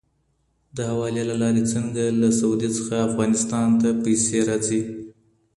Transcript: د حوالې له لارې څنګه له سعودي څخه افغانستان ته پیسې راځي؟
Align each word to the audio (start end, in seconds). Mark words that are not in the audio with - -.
د 0.75 0.77
حوالې 0.89 1.23
له 1.29 1.35
لارې 1.41 1.63
څنګه 1.73 2.03
له 2.21 2.29
سعودي 2.39 2.69
څخه 2.77 2.95
افغانستان 3.09 3.67
ته 3.81 3.89
پیسې 4.03 4.39
راځي؟ 4.47 4.81